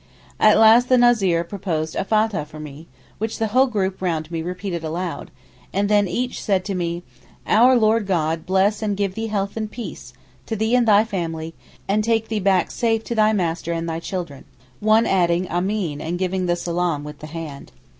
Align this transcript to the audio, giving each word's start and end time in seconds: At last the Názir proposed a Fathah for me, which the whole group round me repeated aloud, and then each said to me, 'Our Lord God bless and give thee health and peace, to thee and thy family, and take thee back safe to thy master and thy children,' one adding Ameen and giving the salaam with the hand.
At 0.39 0.57
last 0.57 0.89
the 0.89 0.95
Názir 0.97 1.47
proposed 1.47 1.95
a 1.95 2.03
Fathah 2.03 2.45
for 2.47 2.59
me, 2.59 2.87
which 3.19 3.37
the 3.37 3.49
whole 3.49 3.67
group 3.67 4.01
round 4.01 4.31
me 4.31 4.41
repeated 4.41 4.83
aloud, 4.83 5.29
and 5.71 5.89
then 5.89 6.07
each 6.07 6.41
said 6.41 6.65
to 6.65 6.73
me, 6.73 7.03
'Our 7.45 7.75
Lord 7.75 8.07
God 8.07 8.47
bless 8.47 8.81
and 8.81 8.97
give 8.97 9.13
thee 9.13 9.27
health 9.27 9.55
and 9.55 9.69
peace, 9.69 10.11
to 10.47 10.55
thee 10.55 10.73
and 10.75 10.87
thy 10.87 11.03
family, 11.03 11.53
and 11.87 12.03
take 12.03 12.29
thee 12.29 12.39
back 12.39 12.71
safe 12.71 13.03
to 13.03 13.13
thy 13.13 13.31
master 13.31 13.73
and 13.73 13.87
thy 13.87 13.99
children,' 13.99 14.45
one 14.79 15.05
adding 15.05 15.47
Ameen 15.51 16.01
and 16.01 16.17
giving 16.17 16.47
the 16.47 16.55
salaam 16.55 17.03
with 17.03 17.19
the 17.19 17.27
hand. 17.27 17.71